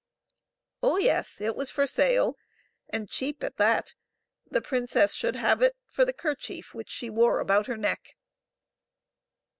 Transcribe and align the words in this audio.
Oh, 0.81 0.97
yes, 0.97 1.39
it 1.39 1.55
was 1.55 1.69
for 1.69 1.85
sale, 1.85 2.35
and 2.89 3.07
cheap 3.07 3.43
at 3.43 3.57
that; 3.57 3.93
the 4.49 4.59
princess 4.59 5.13
should 5.13 5.35
have 5.35 5.61
it 5.61 5.77
for 5.89 6.05
the 6.05 6.11
kerchief 6.11 6.73
which 6.73 6.89
she 6.89 7.11
wore 7.11 7.39
about 7.39 7.67
her 7.67 7.77
neck. 7.77 8.15